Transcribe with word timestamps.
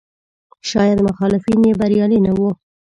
شاید 0.69 0.99
مخالفین 1.07 1.59
یې 1.67 1.73
بریالي 1.79 2.19
نه 2.25 2.31
وو. 2.37 2.49